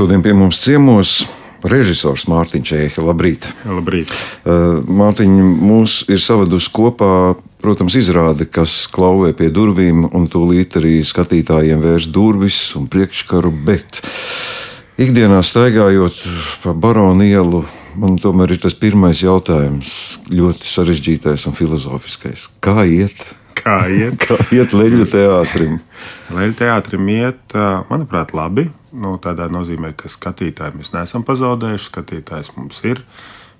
[0.00, 1.10] Šodien pie mums ciemos
[1.68, 3.02] režisors Mārtiņš Čēhe.
[3.04, 3.50] Labrīt!
[3.68, 4.08] Labrīt.
[4.48, 10.94] Uh, Mārtiņ, mūs ir savadusi kopā, protams, izrāde, kas klauvē pie durvīm, un tūlīt arī
[11.04, 14.00] skatītājiem vērs durvis un priekškaru, bet
[14.96, 16.24] ikdienā staigājot
[16.64, 17.66] pa baronu ielu,
[18.00, 19.92] man tomēr ir tas pirmais jautājums,
[20.32, 22.48] ļoti sarežģītais un filozofiskais.
[22.64, 23.34] Kā iet?
[23.60, 24.16] Kā iet?
[24.24, 25.76] Kā iet Leļu teātrim?
[26.32, 27.60] Leļu teātrim iet,
[27.92, 28.70] manuprāt, labi.
[28.90, 31.86] Nu, tādā nozīmē, ka skatītāji mēs neesam pazaudējuši.
[31.92, 33.02] Skatītājs mums ir.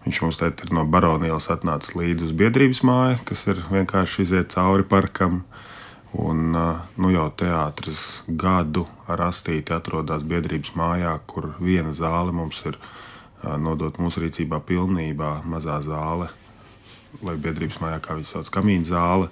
[0.03, 4.55] Viņš mums te ir no baronielas atnācis līdzi uz biedrības māju, kas ir vienkārši iziet
[4.55, 5.45] cauri parkam.
[6.11, 12.81] Un, nu, jau teātris gadu ar astīti atrodas biedrības mājā, kur viena zāle mums ir
[13.63, 16.27] nodot mūsu rīcībā pilnībā mazā zāle,
[17.23, 19.31] vai biedrības mājā, kā viņi sauc, kamīna zāle.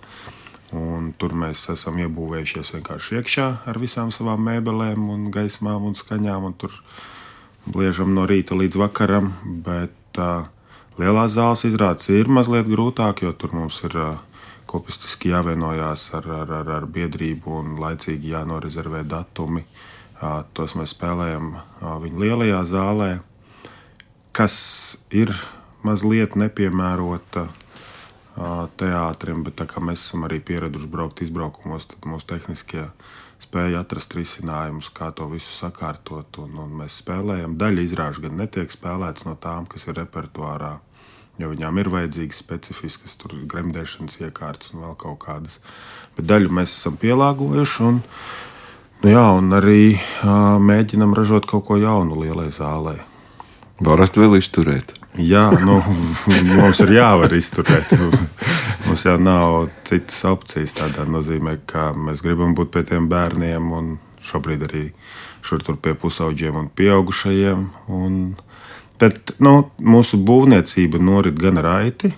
[0.77, 6.45] Un tur mēs esam iebūvējušies vienkārši iekšā ar visām savām mēbelēm, un gaismām un skaņām.
[6.45, 6.75] Un tur
[7.65, 9.33] bliežam no rīta līdz vakaram.
[9.65, 10.45] Bet uh,
[11.01, 14.19] lielās zāles izrādes ir mazliet grūtāk, jo tur mums ir uh,
[14.69, 19.65] kopistiski jāvienojās ar, ar, ar, ar biedrību un laicīgi jānorezervē datumi.
[20.19, 23.09] Uh, tos mēs spēlējam uh, viņa lielajā zālē,
[24.37, 24.59] kas
[25.15, 25.33] ir
[25.87, 27.47] mazliet nepiemērota
[28.79, 32.85] teātrim, bet tā kā mēs esam arī pieraduši braukt izbraukumos, tad mūsu tehniskie
[33.43, 36.41] spēja atrast risinājumus, kā to visu sakārtot.
[36.43, 37.57] Un, un mēs spēlējam.
[37.59, 40.77] Daļa izrāžu gan netiek spēlētas no tām, kas ir repertuārā,
[41.39, 45.59] jo viņām ir vajadzīgas specifiskas gremdēšanas iekārtas un vēl kaut kādas.
[46.19, 47.85] Bet daļu mēs esam pielāgojuši.
[47.91, 48.03] Un,
[49.03, 52.99] nu jā, un arī uh, mēģinam ražot kaut ko jaunu lielai zālē.
[53.85, 54.97] Varat vēl izturēt.
[55.19, 55.79] Jā, nu,
[56.59, 57.93] mums ir jāvar izturēt.
[58.87, 60.75] Mums jau nav citas opcijas.
[60.79, 64.85] Tādā nozīmē, ka mēs gribam būt pie tiem bērniem, un šobrīd arī
[65.47, 67.67] šur tur pie pusauģiem un pieaugušajiem.
[67.95, 68.19] Un,
[69.01, 72.13] bet nu, mūsu būvniecība norit gan raiti.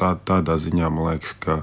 [0.00, 1.62] Tā, tādā ziņā man liekas, ka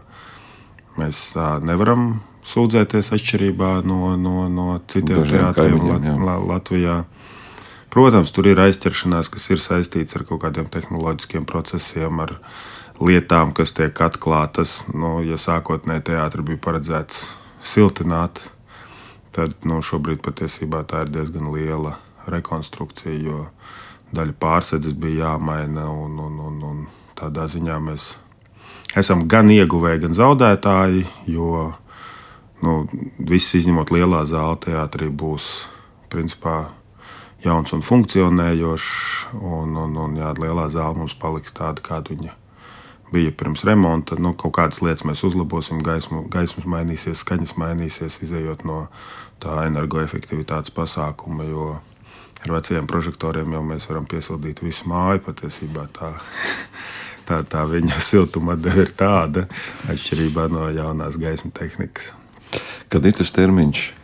[0.99, 1.31] mēs
[1.65, 7.01] nevaram sūdzēties atšķirībā no, no, no citiem teātriem Latvijā.
[7.93, 12.35] Protams, tur ir aizķeršanās, kas ir saistīts ar kaut kādiem tehnoloģiskiem procesiem, ar
[12.99, 14.81] lietām, kas tiek atklātas.
[14.91, 17.23] Nu, ja sākotnēji teātris bija paredzēts
[17.63, 18.43] siltināt,
[19.35, 21.95] tad nu, šobrīd patiesībā tā ir diezgan liela
[22.27, 23.45] rekonstrukcija, jo
[24.15, 25.87] daļa pārsēdzes bija jāmaina.
[25.87, 26.85] Un, un, un, un
[27.17, 28.11] tādā ziņā mēs
[28.99, 31.69] esam gan ieguvēji, gan zaudētāji, jo
[32.63, 32.81] nu,
[33.19, 35.67] viss izņemot lielā zāle teātrī būs
[36.11, 36.65] principā
[37.43, 39.29] jauns un funkcionējošs.
[39.37, 42.35] Un, un, un jā, lielā zāle mums paliks tāda, kāda viņa
[43.11, 44.17] bija pirms remonta.
[44.19, 48.87] Nu, kaut kādas lietas mēs uzlabosim, gaismu, gaismas mainīsies, skaņas mainīsies, izējot no
[49.43, 51.47] tā energoefektivitātes pasākuma.
[51.47, 51.69] Jo
[52.45, 55.23] ar veciem prožektoriem jau mēs varam piesildīt visu māju.
[55.27, 56.13] Patiesībā tā,
[57.27, 59.47] tā, tā viņa siltuma deva ir tāda,
[59.91, 62.11] atšķirībā no jaunās gaismas tehnikas.
[62.87, 63.96] Kad ir tas termiņš?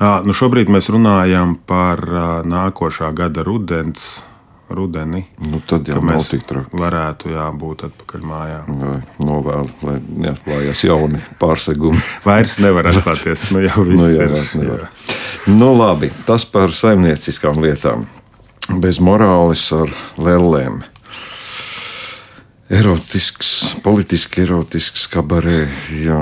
[0.00, 2.00] Nu šobrīd mēs runājam par
[2.48, 4.20] nākošā gada rudens.
[4.70, 6.28] Rudeni, nu, tad jau mēs
[6.78, 8.58] varētu jā, būt atpakaļ mājā.
[9.18, 11.98] Novēlu, lai neatklājās jauni pārsegumi.
[12.28, 13.48] Vairs nevar atklāties.
[13.50, 14.54] Nu jau viss nu, jā, ir.
[14.60, 14.86] Nevar.
[15.50, 18.06] Nu, labi, tas par saimnieciskām lietām.
[18.78, 19.90] Bez morāles ar
[20.22, 20.84] lēlēm
[22.70, 25.64] erotisks, politiski erotisks kabarē.
[25.98, 26.20] Jā,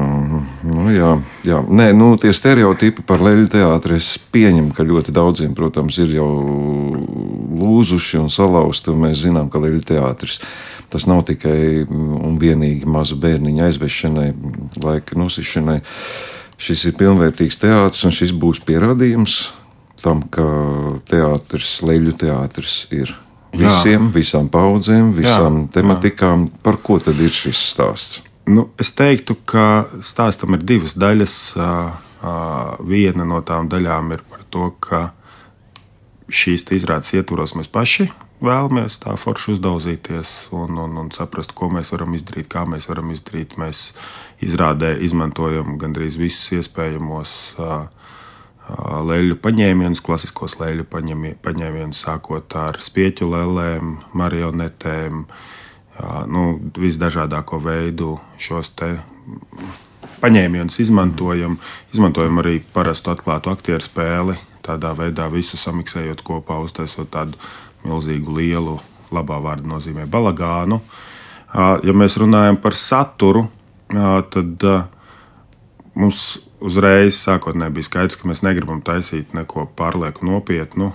[0.65, 1.11] nu, jā,
[1.45, 1.61] jā.
[1.69, 6.31] Nē, nu, tie stereotipi par leļu teātri es pieņemu, ka ļoti daudziem, protams, ir jau
[7.59, 8.95] lūzuši un salauzti.
[8.95, 10.41] Un mēs zinām, ka leļu teātris
[10.89, 14.29] tas nav tikai un vienīgi mazu bērniņu aizvešanai,
[14.81, 15.83] laika nosišanai.
[16.59, 19.37] Šis ir pilnvērtīgs teātris, un šis būs pierādījums
[20.01, 20.47] tam, ka
[21.11, 23.13] teātris, leļu teātris ir
[23.53, 24.13] Visiem, Jā.
[24.15, 26.47] visām paudzēm, visām jā, tematikām.
[26.47, 26.63] Jā.
[26.67, 28.23] Par ko tad ir šis stāsts?
[28.49, 31.37] Nu, es teiktu, ka stāstam ir divas daļas.
[32.89, 35.03] Viena no tām daļām ir par to, ka
[36.29, 38.09] šīs izrādes ietvaros mēs paši
[38.45, 43.11] vēlamies tā forši uzdauzīties un, un, un saprast, ko mēs varam izdarīt, kā mēs varam
[43.15, 43.57] izdarīt.
[43.61, 43.93] Mēs
[44.45, 47.89] izrādē izmantojam gandrīz visus iespējamos uh,
[49.09, 55.23] leļu paņēmienus, klasiskos leļu paņēmienus, sākot ar spieķu lēlēm, marionetēm,
[56.29, 56.43] nu,
[56.79, 58.95] visdažādāko veidu šos te
[60.23, 61.59] paņēmienus izmantojam.
[61.95, 64.37] Izmantojam arī parastu atklātu aktieru spēli,
[64.67, 67.39] tādā veidā visu samiksējot kopā, uztaisot tādu
[67.87, 68.79] milzīgu lielu,
[69.15, 70.81] labā vārda nozīmē balagānu.
[71.57, 73.47] Ja mēs runājam par saturu,
[73.89, 74.67] tad
[75.97, 80.93] mums uzreiz sākotnēji bija skaidrs, ka mēs negribam taisīt neko pārlieku nopietnu.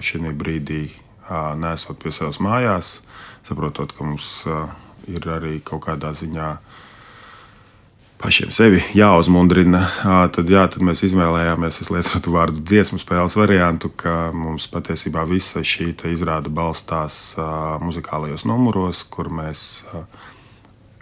[0.00, 0.90] šī brīdī
[1.56, 3.00] nesot pie sevis mājās,
[3.46, 4.44] saprotot, ka mums
[5.08, 6.58] ir arī kaut kādā ziņā
[8.20, 9.80] pašiem sevi jāuzmundrina,
[10.34, 15.62] tad, jā, tad mēs izvēlējāmies, es lietotu vārdu dziesmu spēles variantu, ka mums patiesībā visa
[15.64, 17.34] šī izrāde balstās
[17.80, 19.84] muzikālajos numuros, kur mēs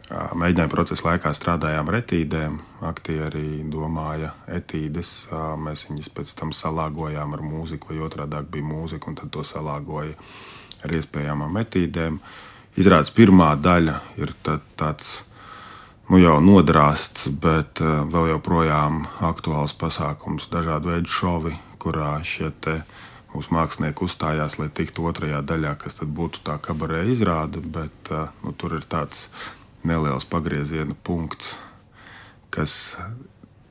[0.08, 2.58] mēģinājuma procesa laikā strādājām ar etīdēm.
[2.88, 5.28] Aktieri domāja etīdes,
[5.60, 10.16] mēs viņus pēc tam salāgojām ar mūziku, vai otrādi bija mūzika, un tad to salāgoja
[10.84, 12.20] ar iespējamām etīdēm.
[12.78, 14.32] Izrādās, pirmā daļa ir
[14.78, 15.24] tāds
[16.08, 22.52] nu, jau nodrāsts, bet uh, vēl joprojām aktuāls pasākums, dažādu veidu šovi, kurā šie
[23.28, 27.60] mūsu mākslinieki uzstājās, lai tiktu otrajā daļā, kas tad būtu tā kabarē izrāde.
[27.60, 29.26] Bet uh, nu, tur ir tāds
[29.86, 31.54] neliels pagrieziena punkts,
[32.50, 32.96] kas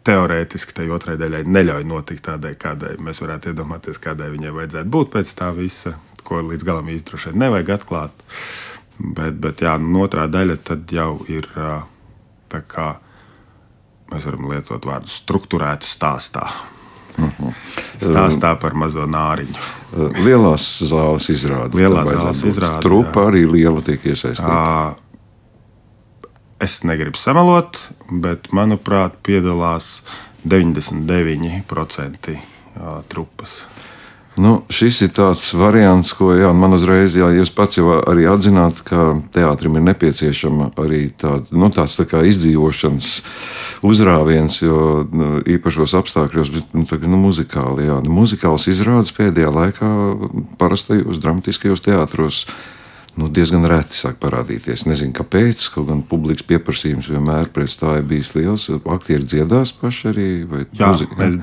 [0.08, 5.12] teorētiski tai otrajai daļai neļauj notikt tādai, kādai mēs varētu iedomāties, kādai viņai vajadzētu būt
[5.18, 8.24] pēc tā visa, ko līdz galam īstenībā nevajag atklāt.
[8.98, 10.58] Bet, bet jā, nu, otrā daļa
[10.92, 11.46] jau ir.
[12.48, 12.94] Tā kā
[14.08, 16.46] mēs varam lietot vārdu struktūrēta stāstā.
[17.18, 17.54] Uh -huh.
[18.00, 19.58] Stāstā par mazo nāriņu.
[20.24, 21.76] Lielās zāles izrādes.
[21.76, 22.82] Lielā zāles izrāde.
[22.82, 23.28] Trupa jā.
[23.28, 24.96] arī liela tiek iesaistīta.
[26.60, 27.78] Es negribu samalot,
[28.10, 30.02] bet manuprāt, piedalās
[30.48, 32.40] 99%
[33.12, 33.60] trupas.
[34.38, 38.84] Nu, šis ir tāds variants, ko jā, man uzreiz, jā, jūs pats jau arī atzināt,
[38.86, 43.08] ka teātrim ir nepieciešama arī tāda, nu, tāds tā kā izdzīvošanas
[43.86, 49.54] uzrāviens, jo nu, īpašos apstākļos, bet nu, tagad, nu, muzikāli, jā, nu, muzikāls izrādes pēdējā
[49.58, 49.92] laikā
[50.62, 52.44] parastajos dramatiskajos teātros.
[53.18, 54.86] Nu, diezgan reti sāk parādīties.
[54.86, 55.72] Nezinu, kāpēc.
[55.74, 58.68] Kaut gan publikas pieprasījums vienmēr pēc tā ir bijis liels.
[58.86, 60.28] Aktieri dziedās paši arī.
[60.78, 61.34] Jā, muzika, mēs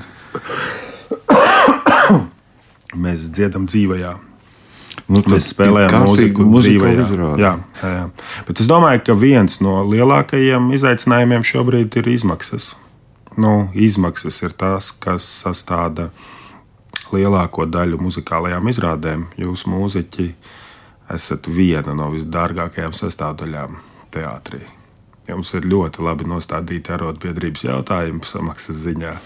[3.05, 4.13] mēs dziedam dzīvajā.
[5.11, 7.05] Nu, mēs spēlējam mūziku dzīvajā.
[7.37, 7.51] Jā,
[7.81, 8.05] jā, jā.
[8.47, 12.71] Bet es domāju, ka viens no lielākajiem izaicinājumiem šobrīd ir izmaksas.
[13.37, 16.07] Nu, izmaksas ir tas, kas sastāda
[17.11, 19.27] lielāko daļu muzikālajām izrādēm.
[19.43, 20.29] Jūs, mūziķi,
[21.13, 23.77] esat viena no visdārgākajām sastāvdaļām
[24.13, 24.63] teātrī.
[25.29, 29.15] Jums ir ļoti labi nostādīti arotbiedrības jautājumi samaksas ziņā.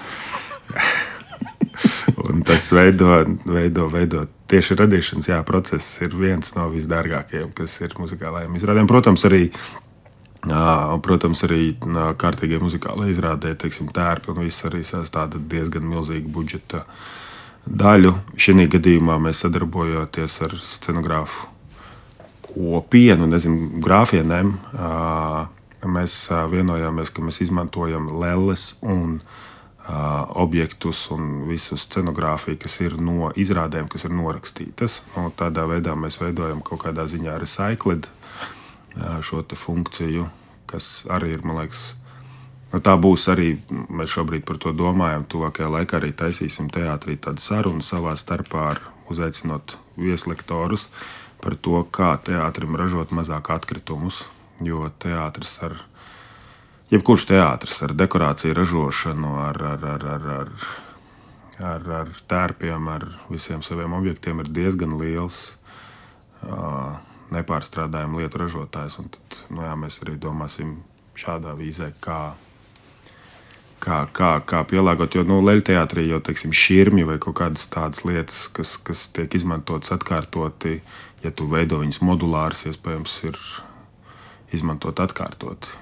[2.29, 7.95] Un tas veido, veido, veido tieši radīšanas jā, process, ir viens no visdārgākajiem, kas ir
[7.99, 8.89] muzikālajiem izrādēm.
[8.89, 9.47] Protams, arī
[11.03, 11.73] Protams, arī
[12.15, 16.85] kārtīgie muzikālai izrādē, teiksim, tērpi un viss arī sastāv diezgan milzīgu budžeta
[17.67, 18.13] daļu.
[18.39, 21.58] Šī gadījumā mēs sadarbojoties ar scenogrāfu
[22.59, 24.51] kopienu, nezinu, grāfienēm,
[25.87, 26.15] mēs
[26.51, 29.21] vienojāmies, ka mēs izmantojam lelles un
[30.39, 34.99] objektus un visu scenogrāfiju, kas ir no izrādēm, kas ir norakstītas.
[35.17, 38.09] Un tādā veidā mēs veidojam kaut kādā ziņā recycled
[39.25, 40.27] šo funkciju,
[40.69, 41.93] kas arī ir, man liekas,
[42.73, 43.55] nu, tā būs arī.
[43.71, 45.25] Mēs šobrīd par to domājam.
[45.31, 50.85] Tuvākajā laikā arī taisīsim teātrī tādu sarunu savā starpā, ar, uzaicinot vieslektorus
[51.43, 54.23] par to, kā teātrim ražot mazāk atkritumus.
[54.59, 55.77] Jo teātris ar
[56.91, 60.49] jebkurš teātris ar dekorāciju ražošanu, ar, ar, ar, ar, ar,
[61.69, 65.39] ar, ar tērpiem, ar visiem saviem objektiem ir diezgan liels
[66.43, 66.97] uh,
[67.35, 68.99] nepārstrādājumu lietu ražotājs.
[69.01, 70.79] Un tad nu jā, mēs arī domāsim
[71.19, 72.33] šādā vīzē, kā,
[73.83, 75.15] kā, kā, kā pielāgot.
[75.15, 79.93] Jo nu, leļteātrī jau teiksim, šķirmi vai kaut kādas tādas lietas, kas, kas tiek izmantotas
[79.95, 80.79] atkārtoti,
[81.23, 83.39] ja tu veido viņus modulārs, iespējams, ir
[84.55, 85.77] izmantot atkārtoti.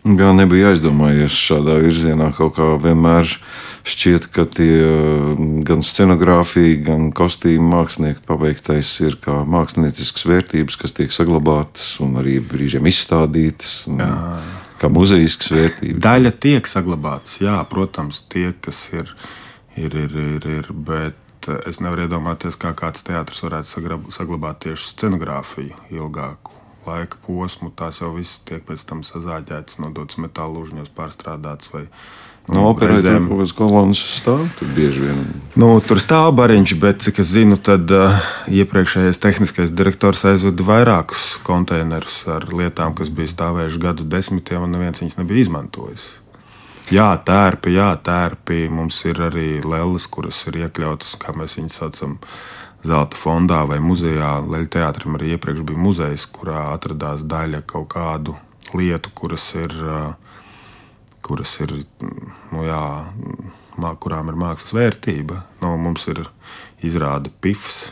[0.00, 2.30] Jā, nebija aizdomājies šādā virzienā.
[2.32, 3.28] Kaut kā vienmēr
[3.84, 4.80] šķiet, ka tie
[5.68, 12.38] gan scenogrāfija, gan kostīmu mākslinieki paveiktais ir kā mākslinieciskas vērtības, kas tiek saglabātas un arī
[12.40, 13.82] brīžiem izstādītas.
[13.92, 14.00] Un,
[14.80, 16.00] kā muzejiskas vērtības.
[16.06, 19.12] Daļa tiek saglabātas, jā, protams, tie, kas ir,
[19.76, 25.84] ir, ir, ir, ir bet es nevaru iedomāties, kā kāds teātris varētu saglabāt tieši scenogrāfiju
[25.92, 31.70] ilgāku laika posmu, tās jau viss tiek pēc tam sazāģētas, nodotas metāla užiņos, pārstrādātas.
[31.74, 31.84] Vai,
[32.50, 34.44] No operētājiem kaut kādas kolonas stāv.
[34.58, 35.20] Tur bieži vien.
[35.60, 38.16] Nu, tur stāv bariņš, bet cik es zinu, tad uh,
[38.50, 45.02] iepriekšējais tehniskais direktors aizveda vairākus konteinerus ar lietām, kas bija stāvējuši gadu desmitiem, un neviens
[45.02, 46.08] viņas nebija izmantojis.
[46.90, 48.64] Jā, tērpi, jā, tērpi.
[48.74, 53.78] Mums ir arī lelles, kuras ir iekļautas, kā mēs viņus saucam, uh, zelta fondā vai
[53.82, 54.38] muzejā.
[54.48, 58.36] Leļa teātrim arī iepriekš bija muzejs, kurā atradās daļa kaut kādu
[58.76, 59.74] lietu, kuras ir,
[61.24, 61.74] kuras ir
[62.52, 62.84] nu jā,
[64.02, 65.42] kurām ir mākslas vērtība.
[65.62, 66.24] Nu, mums ir
[66.84, 67.90] izrāde PIFs,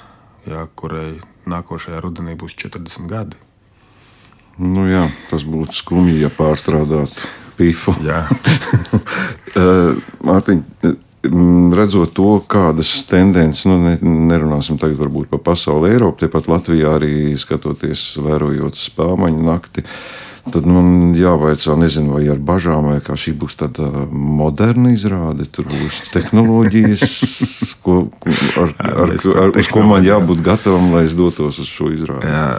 [0.48, 1.18] jā, kurai
[1.48, 3.38] nākošajā rudenī būs 40 gadi.
[4.58, 7.94] Nu, jā, tas būtu skumji, ja pārstrādātu pifu.
[9.58, 10.58] Eh, Mārtiņ,
[11.26, 13.94] mm, redzot to, kādas tendences, nu, ne,
[14.28, 19.82] nerunāsim tagad varbūt par pasauli, Eiropu, tepat Latvijā arī skatoties, vērojot spāmaņu nakti.
[20.52, 25.68] Tad man jāvaicā, nezinu, vai ar bažām, vai kā šī būs tāda moderna izrāde, tur
[25.70, 27.04] būs tehnoloģijas,
[27.84, 29.14] ko, ar, ar, ar,
[29.44, 32.30] ar, uz ko man jābūt gatavam, lai es dotos uz šo izrādi.
[32.30, 32.58] Jā.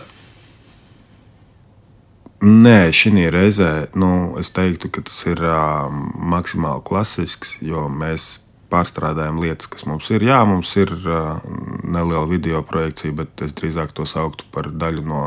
[2.40, 8.38] Nē, šī reizē nu, es teiktu, ka tas ir uh, maksimāli klasisks, jo mēs
[8.70, 10.24] pārstrādājam lietas, kas mums ir.
[10.28, 11.40] Jā, mums ir uh,
[11.84, 15.24] neliela video projekcija, bet es drīzāk to sauktu par daļu no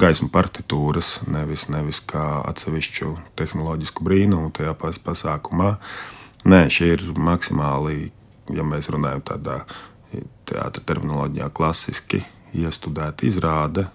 [0.00, 5.74] gaismu partitūras, nevis, nevis kā atsevišķu tehnoloģisku brīnumu tajā pas pasākumā.
[6.44, 8.12] Nē, šī ir maksimāli,
[8.52, 9.62] ja mēs runājam tādā
[10.44, 12.20] teātra terminoloģijā, klasiski
[12.54, 13.88] iestudēta izrāde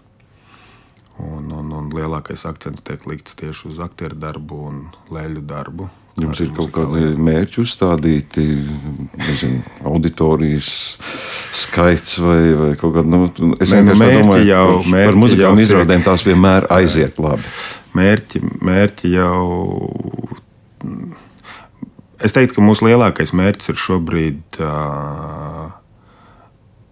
[1.20, 4.78] Un, un, un lielākais akcents tiek likts tieši uz aktieru darbu un
[5.12, 5.90] lēļu darbu.
[6.20, 8.46] Jums ir kaut kādi mērķi uzstādīti,
[9.20, 10.70] nezinu, auditorijas
[11.56, 13.12] skaits vai, vai kaut kāda.
[13.12, 13.28] Nu,
[13.60, 17.48] es nu, mērķi domāju, jau, mērķi par muzikām izrādēm tās vienmēr aiziet labi.
[18.00, 19.44] Mērķi, mērķi jau.
[22.24, 25.70] Es teiktu, ka mūsu lielākais mērķis ir šobrīd uh,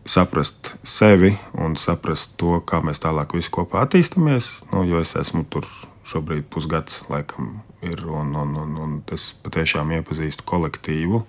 [0.07, 4.49] saprast sevi un saprast to, kā mēs tālāk visi kopā attīstāmies.
[4.71, 5.67] Nu, jo es esmu tur
[6.07, 11.23] šobrīd pusgads, laikam, ir, un, un, un, un es patiešām iepazīstu kolektīvu.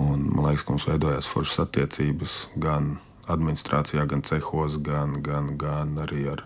[0.00, 2.98] Un, man liekas, ka mums veidojās foršas attiecības gan
[3.30, 6.44] administrācijā, gan cehos, gan, gan, gan arī ar,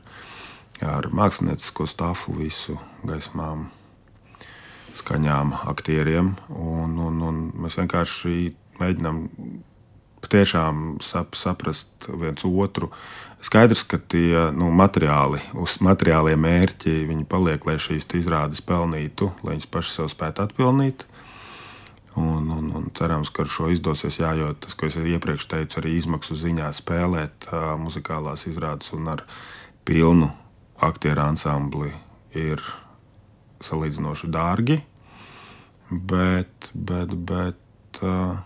[0.86, 3.68] ar māksliniecisko stāfu, visu gaismām,
[4.94, 6.34] skaņām, aktieriem.
[6.54, 9.24] Un, un, un mēs vienkārši mēģinām
[10.24, 12.90] patiešām sap, saprast viens otru.
[13.44, 19.58] Skaidrs, ka tie nu, materiāli, uz materiālie mērķi, viņi paliek, lai šīs izrādes pelnītu, lai
[19.58, 21.04] viņas pašas sev spētu atpelnīt.
[22.16, 25.80] Un, un, un cerams, ka ar šo izdosies, jā, jo tas, ko es iepriekš teicu,
[25.80, 29.24] arī izmaksu ziņā spēlēt uh, muzikālās izrādes un ar
[29.84, 30.30] pilnu
[30.78, 31.90] aktieru ansambli
[32.38, 32.62] ir
[33.66, 34.78] salīdzinoši dārgi.
[35.90, 38.38] Bet, bet, bet uh,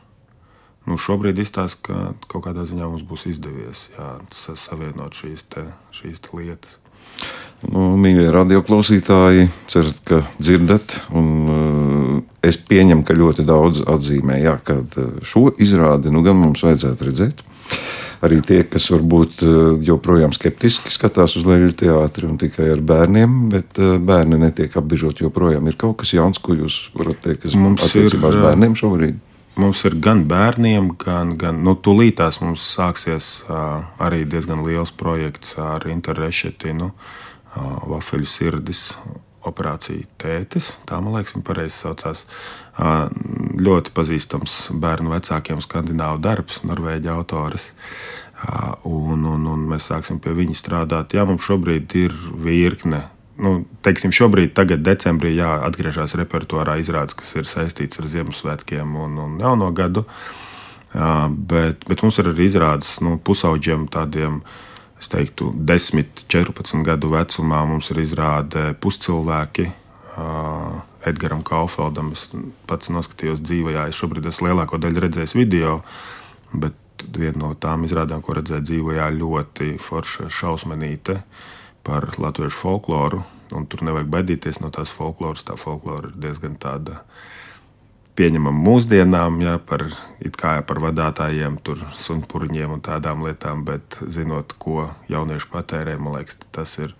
[0.88, 6.22] Nu, šobrīd izstāsta, ka kaut kādā ziņā mums būs izdevies jā, savienot šīs, te, šīs
[6.24, 6.78] te lietas.
[7.68, 10.94] Nu, mīļie radioklausītāji, ceru, ka dzirdat.
[11.18, 12.12] Un, uh,
[12.46, 17.08] es pieņemu, ka ļoti daudz atzīmē, jā, ka uh, šo izrādi nu, gan mums vajadzētu
[17.10, 17.42] redzēt.
[18.24, 23.38] Arī tie, kas varbūt uh, joprojām skeptiski skatās uz leģu teātri un tikai ar bērniem,
[23.52, 25.66] bet bērni netiek apbežot joprojām.
[25.68, 29.18] Ir kaut kas jauns, ko jūs varat teikt, kas mums attiecībā uz bērniem šobrīd?
[29.60, 35.56] Mums ir gan bērniem, gan, gan nu, tūlītās mums sāksies uh, arī diezgan liels projekts
[35.62, 38.90] ar interrešetinu, uh, vafeļu sirdis.
[39.48, 42.24] Operācija Tētis, tā man liekas, viņa pareizi saucās.
[42.74, 43.06] Uh,
[43.56, 47.70] ļoti pazīstams bērnu vecākiem skandināvu darbs, norvēģi autors.
[48.38, 51.16] Uh, un, un, un mēs sāksim pie viņa strādāt.
[51.16, 53.06] Jā, mums šobrīd ir virkne
[53.42, 53.54] nu,
[53.86, 59.38] teiksim, šobrīd, tagad, decembrī, jā, atgriežas repertuārā izrādes, kas ir saistīts ar Ziemassvētkiem un, un
[59.42, 60.04] Jauno gadu.
[60.94, 64.40] Jā, bet, bet mums ir arī izrādes nu, pusauģiem, tādiem,
[64.98, 67.62] es teiktu, 10, 14 gadu vecumā.
[67.68, 69.70] Mums ir izrāde puscilvēki.
[70.18, 72.12] Uh, Edgars Kaufeldam.
[72.16, 72.26] Es
[72.68, 75.78] pats noskatījos dzīvē, es šobrīd esmu lielāko daļu redzējis video,
[76.52, 81.20] bet viena no tām izrādēm, ko redzēju dzīvē, ļoti forša šausmenīte.
[81.88, 83.22] Par latviešu folkloru.
[83.48, 85.46] Tur nevajag baidīties no tās folkloras.
[85.48, 87.00] Tā folklora ir diezgan tāda
[88.18, 89.86] pieņemama mūsdienām, ja, par,
[90.36, 91.56] kā, par vadītājiem,
[92.02, 96.94] sunpurņiem un tādām lietām, bet zinot, ko jaunieši patērē, man liekas, tas ir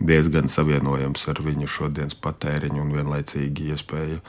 [0.00, 4.22] diezgan savienojams ar viņu šodienas patēriņu un vienlaicīgi iespēju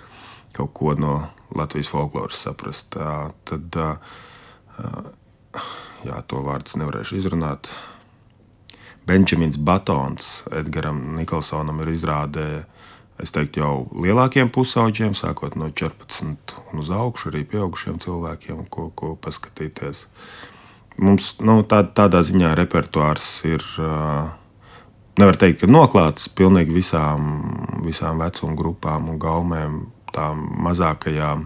[0.57, 1.13] kaut ko no
[1.55, 2.89] Latvijas folkloras saprast.
[2.97, 3.79] Tā, tad,
[6.09, 7.71] jā, to vārdus nevarēšu izrunāt.
[9.07, 12.47] Benjamins Batons Edgars Nikolsonam ir izrādē.
[13.19, 18.87] Es teiktu, jau lielākiem pusauģiem, sākot no 14 un uz augšu, arī pieaugušiem cilvēkiem, ko,
[18.95, 20.05] ko paskatīties.
[20.99, 23.65] Mums nu, tā, tādā ziņā repertuārs ir.
[25.19, 27.25] Nevar teikt, ka noklāts pilnīgi visām,
[27.83, 29.75] visām vecuma grupām un gaumēm,
[30.15, 31.43] tām mazākajām.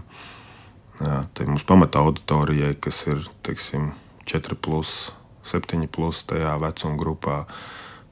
[1.02, 1.18] Jā,
[1.48, 3.90] mums pamata auditorijai, kas ir teiksim,
[4.30, 5.10] 4 plus
[5.48, 7.38] 7 plus tajā vecuma grupā.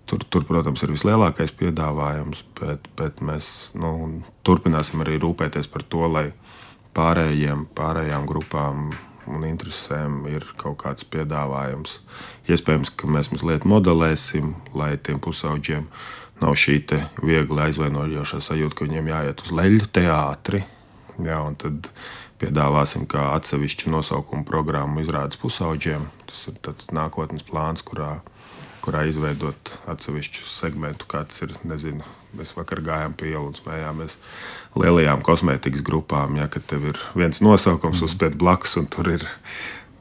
[0.07, 3.47] Tur, tur, protams, ir vislielākais piedāvājums, bet, bet mēs
[3.79, 6.27] nu, turpināsim arī rūpēties par to, lai
[6.97, 8.91] pārējiem, pārējām grupām
[9.31, 12.01] un interesēm ir kaut kāds piedāvājums.
[12.51, 15.87] Iespējams, ka mēs mazliet modelēsim, lai tiem pusauģiem
[16.43, 16.81] nav šī
[17.23, 20.65] viegli aizvainojošā sajūta, ka viņiem jāiet uz leļu teātri.
[21.23, 21.89] Jā, un tad
[22.43, 26.05] piedāvāsim kā atsevišķu nosaukumu programmu izrādes pusauģiem.
[26.29, 28.19] Tas ir tāds nākotnes plāns, kurā
[28.83, 31.55] kurā izveidot atsevišķu segmentu, kāds ir.
[31.69, 32.05] Nezinu,
[32.37, 34.17] mēs vakar gājām pie ielas un smējāmies
[34.79, 36.37] lielajām kosmētikas grupām.
[36.41, 38.09] Ja, kad tev ir viens nosaukums mm.
[38.09, 39.27] uzspēlēt blakus, un tur ir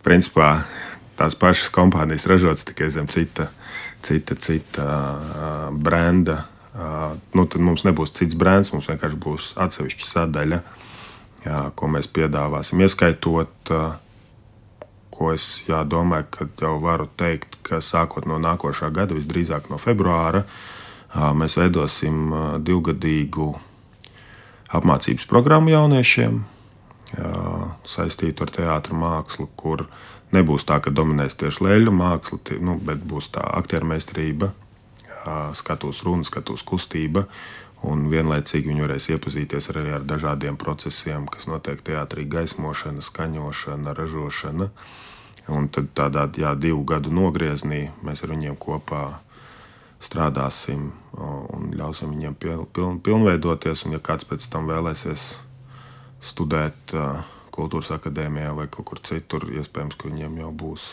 [0.05, 0.63] principā
[1.19, 3.51] tās pašas kompānijas ražotas tikai zem cita,
[4.05, 6.41] cita, cita uh, brenda.
[6.71, 10.61] Uh, nu, tad mums nebūs cits brands, mums vienkārši būs atsevišķa sadaļa,
[11.45, 12.81] jā, ko mēs piedāvāsim.
[12.85, 13.73] Ieskaitot
[15.21, 19.77] ko es jā, domāju, ka jau varu teikt, ka sākot no nākošā gada, visdrīzāk no
[19.81, 20.45] februāra,
[21.37, 22.31] mēs veidosim
[22.65, 23.51] divgadīgu
[24.71, 26.41] apmācības programmu jauniešiem
[27.91, 29.85] saistītu ar teātrus mākslu, kur
[30.31, 34.53] nebūs tā, ka dominēs tieši leļu māksla, nu, bet būs tā aktieru meistarība,
[35.59, 37.27] skatus runa, skatus kustība.
[37.87, 44.69] Un vienlaicīgi viņi varēs iepazīties arī ar dažādiem procesiem, kas notiek teātrī, gaismošana, skaņošana, ražošana.
[45.49, 49.05] Un tad tādā jā, divu gadu nogriezienī mēs ar viņiem kopā
[50.01, 53.85] strādāsim un ļausim viņiem piln, piln, pilnveidoties.
[53.85, 55.25] Un, ja kāds pēc tam vēlēsies
[56.21, 56.93] studēt
[57.51, 60.87] kultūras akadēmijā vai kaut kur citur, iespējams, ka viņiem jau būs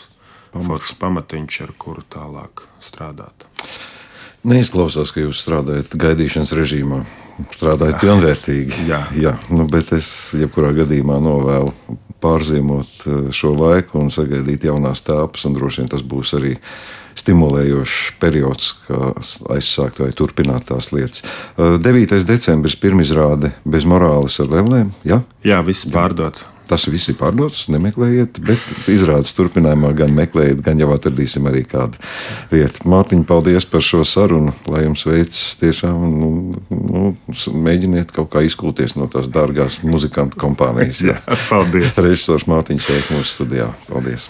[0.53, 3.45] foršs pamatiņš, ar kuru tālāk strādāt.
[4.47, 7.01] Neizklausās, ka jūs strādājat gaidīšanas režīmā.
[7.55, 8.85] Strādājat pilnvērtīgi.
[8.87, 11.73] Jā, jā nu, bet es jebkurā gadījumā novēlu
[12.23, 15.47] pārzīmot eh, šo laiku un sagaidīt jaunās tāpas.
[15.55, 16.55] Droši vien tas būs arī
[17.19, 19.11] stimulējošs periods, kā
[19.55, 21.25] aizsākt vai turpināt tās lietas.
[21.57, 22.15] 9.
[22.15, 24.93] Eh, decembris, pirmizrāde bez morāles ar lēlēm.
[25.07, 25.21] Ja?
[25.43, 26.47] Jā, viss pārdots.
[26.69, 31.97] Tas viss ir pārdots, nemeklējiet, bet izrādes turpinājumā gan meklējiet, gan jau atradīsim arī kādu
[32.51, 32.85] vietu.
[32.89, 36.29] Mārtiņ, paldies par šo sarunu, lai jums veicas tiešām, nu,
[36.69, 37.13] nu,
[37.69, 41.01] mēģiniet kaut kā izkulties no tās dārgās muzikantu kompānijas.
[41.09, 41.17] Jā,
[41.49, 41.97] paldies.
[41.97, 43.71] Režisors Mārtiņš šeit mūsu studijā.
[43.89, 44.27] Paldies!